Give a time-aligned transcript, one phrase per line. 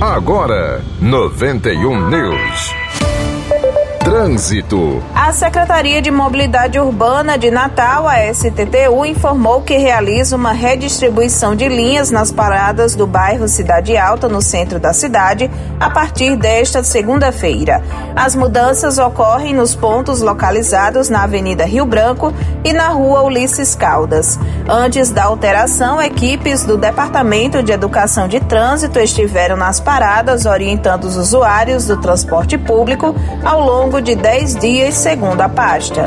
[0.00, 3.05] Agora, 91 News.
[4.26, 5.00] Trânsito.
[5.14, 11.68] A Secretaria de Mobilidade Urbana de Natal, a STTU, informou que realiza uma redistribuição de
[11.68, 17.80] linhas nas paradas do bairro Cidade Alta, no centro da cidade, a partir desta segunda-feira.
[18.16, 24.40] As mudanças ocorrem nos pontos localizados na Avenida Rio Branco e na Rua Ulisses Caldas.
[24.68, 31.16] Antes da alteração, equipes do Departamento de Educação de Trânsito estiveram nas paradas orientando os
[31.16, 33.14] usuários do transporte público
[33.44, 36.06] ao longo de 10 dias, segundo a pasta.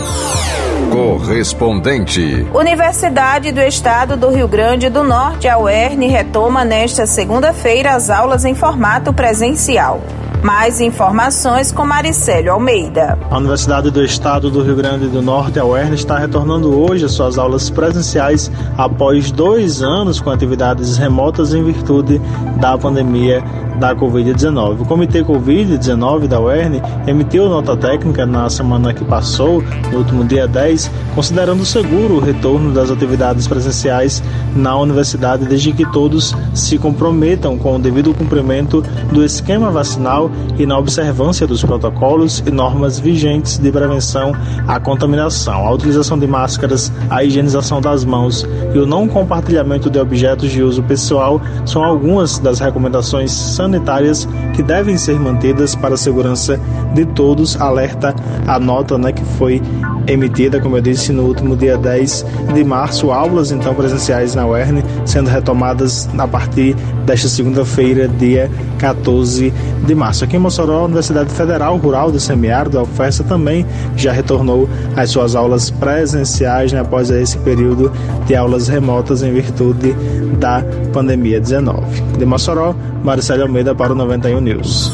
[0.91, 2.47] Correspondente.
[2.53, 8.43] Universidade do Estado do Rio Grande do Norte, a UERN, retoma nesta segunda-feira as aulas
[8.43, 10.01] em formato presencial.
[10.41, 13.19] Mais informações com Maricélio Almeida.
[13.29, 17.11] A Universidade do Estado do Rio Grande do Norte, a UERN, está retornando hoje às
[17.11, 22.19] suas aulas presenciais após dois anos com atividades remotas em virtude
[22.59, 23.43] da pandemia
[23.79, 24.81] da Covid-19.
[24.81, 30.47] O Comitê Covid-19 da UERN emitiu nota técnica na semana que passou, no último dia
[30.47, 34.22] 10, considerando seguro o retorno das atividades presenciais
[34.55, 40.66] na universidade, desde que todos se comprometam com o devido cumprimento do esquema vacinal e
[40.66, 44.33] na observância dos protocolos e normas vigentes de prevenção
[44.67, 50.00] à contaminação, a utilização de máscaras, a higienização das mãos e o não compartilhamento de
[50.00, 55.94] objetos de uso pessoal são algumas das recomendações sanitárias sanitárias que devem ser mantidas para
[55.94, 56.59] a segurança
[56.94, 58.16] de todos, alerta
[58.48, 59.62] a nota né, que foi
[60.08, 64.81] emitida, como eu disse, no último dia 10 de março, aulas então presenciais na UERN
[65.06, 66.75] sendo retomadas a partir
[67.06, 69.53] desta segunda-feira, dia 14
[69.86, 70.23] de março.
[70.23, 75.12] Aqui em Mossoró, a Universidade Federal Rural do Semiárido, a UFESA, também já retornou às
[75.12, 77.92] suas aulas presenciais né, após esse período
[78.25, 79.95] de aulas remotas em virtude
[80.40, 82.02] da pandemia 19.
[82.17, 84.92] De Mossoró, Marcelo Almeida para o 91 News.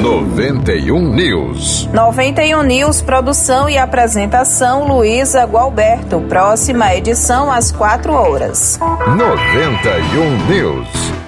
[0.00, 1.88] 91 News.
[1.92, 6.20] 91 News, produção e apresentação Luísa Gualberto.
[6.22, 8.78] Próxima edição às 4 horas.
[8.80, 11.21] 91 News.